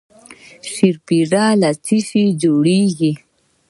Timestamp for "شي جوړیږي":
2.07-3.13